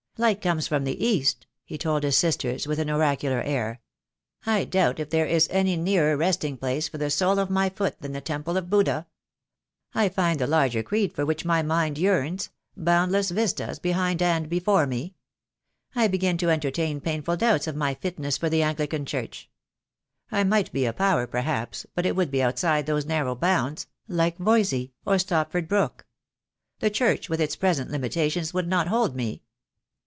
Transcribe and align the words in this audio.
"Light 0.17 0.39
comes 0.39 0.67
from 0.67 0.83
the 0.83 1.03
East," 1.03 1.47
he 1.65 1.79
told 1.79 2.03
his 2.03 2.15
sisters 2.15 2.67
with 2.67 2.77
an 2.77 2.91
oracular 2.91 3.41
air. 3.41 3.81
"I 4.45 4.65
doubt 4.65 4.99
if 4.99 5.09
there 5.09 5.25
is 5.25 5.47
any 5.49 5.75
nearer 5.75 6.15
resting 6.15 6.57
place 6.57 6.87
for 6.87 6.99
the 6.99 7.09
sole 7.09 7.39
of 7.39 7.49
my 7.49 7.69
foot 7.69 7.99
than 8.01 8.11
the 8.11 8.21
Temple 8.21 8.55
of 8.55 8.69
Buddha. 8.69 9.07
I 9.95 10.09
find 10.09 10.39
there 10.39 10.45
the 10.45 10.51
larger 10.51 10.83
creed 10.83 11.11
for 11.11 11.25
which 11.25 11.43
my 11.43 11.63
mind 11.63 11.97
yearns— 11.97 12.51
boundless 12.77 13.31
vistas 13.31 13.79
behind 13.79 14.21
and 14.21 14.47
before 14.47 14.85
me. 14.85 15.15
I 15.95 16.07
begin 16.07 16.37
to 16.39 16.51
entertain 16.51 17.01
painful 17.01 17.37
doubts 17.37 17.65
of 17.65 17.75
my 17.75 17.95
fitness 17.95 18.37
for 18.37 18.49
the 18.49 18.61
Anglican 18.61 19.07
Church. 19.07 19.49
I 20.31 20.43
might 20.43 20.71
be 20.71 20.85
a 20.85 20.93
power, 20.93 21.25
perhaps, 21.25 21.87
but 21.95 22.05
it 22.05 22.15
would 22.15 22.29
be 22.29 22.43
outside 22.43 22.85
those 22.85 23.07
narrow 23.07 23.33
bounds— 23.33 23.87
like 24.07 24.37
Voysey, 24.37 24.91
or 25.03 25.17
Stopford 25.17 25.67
Brooke. 25.67 26.05
The 26.77 26.91
Church, 26.91 27.27
with 27.27 27.41
its 27.41 27.55
present 27.55 27.89
limitations, 27.89 28.53
would 28.53 28.67
not 28.67 28.87
hold 28.87 29.15
me." 29.15 29.41